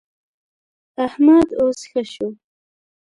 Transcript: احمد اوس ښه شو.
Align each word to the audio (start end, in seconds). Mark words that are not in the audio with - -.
احمد 1.05 1.47
اوس 1.59 1.79
ښه 1.89 2.01
شو. 2.11 2.29